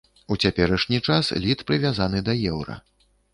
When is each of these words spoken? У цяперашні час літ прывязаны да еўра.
У 0.35 0.35
цяперашні 0.45 0.99
час 1.07 1.29
літ 1.43 1.61
прывязаны 1.67 2.23
да 2.31 2.37
еўра. 2.55 2.81